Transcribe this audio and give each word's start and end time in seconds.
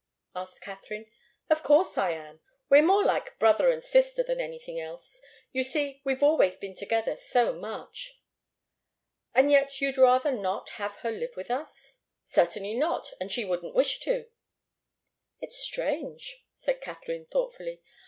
asked 0.33 0.61
Katharine. 0.61 1.11
"Of 1.51 1.61
course 1.61 1.95
I 1.95 2.09
am. 2.13 2.41
We're 2.69 2.81
more 2.81 3.05
like 3.05 3.37
brother 3.37 3.69
and 3.69 3.83
sister 3.83 4.23
than 4.23 4.41
anything 4.41 4.79
else. 4.79 5.21
You 5.51 5.63
see, 5.63 6.01
we've 6.03 6.23
always 6.23 6.57
been 6.57 6.73
together 6.73 7.15
so 7.15 7.53
much." 7.53 8.19
"And 9.35 9.51
yet 9.51 9.79
you'd 9.79 9.99
rather 9.99 10.31
not 10.31 10.69
have 10.81 10.95
her 11.01 11.11
live 11.11 11.35
with 11.37 11.51
us?" 11.51 11.99
"Certainly 12.23 12.73
not. 12.79 13.13
And 13.19 13.31
she 13.31 13.45
wouldn't 13.45 13.75
wish 13.75 13.99
to." 13.99 14.25
"It's 15.39 15.59
strange," 15.59 16.45
said 16.55 16.81
Katharine, 16.81 17.27
thoughtfully. 17.27 17.83